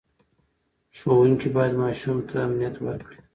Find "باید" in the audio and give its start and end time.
1.55-1.73